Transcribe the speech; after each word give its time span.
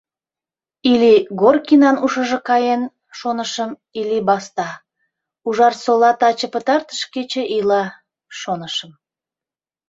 Или 0.91 1.13
Горкинан 1.41 1.97
ушыжо 2.05 2.39
каен, 2.47 2.83
шонышым, 3.17 3.71
или 3.99 4.17
баста— 4.27 4.69
Ужарсола 5.47 6.11
таче 6.19 6.47
пытартыш 6.53 7.01
кече 7.13 7.43
ила, 7.57 7.83
шонышым. 8.39 8.91